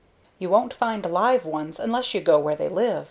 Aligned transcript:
You 0.39 0.49
won't 0.49 0.73
find 0.73 1.05
live 1.05 1.45
ones 1.45 1.79
unless 1.79 2.15
you 2.15 2.21
go 2.21 2.39
where 2.39 2.55
they 2.55 2.69
live. 2.69 2.99